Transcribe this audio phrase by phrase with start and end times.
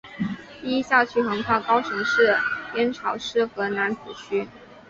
[0.63, 2.35] 第一校区横跨高雄市
[2.73, 4.47] 燕巢区与楠梓区。